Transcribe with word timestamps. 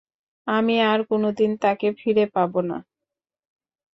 আমি 0.47 0.75
আর 0.83 0.99
কোনোদিন 1.09 1.51
তাকে 1.57 1.87
ফিরে 1.99 2.25
পাব 2.35 2.53
না। 2.61 2.77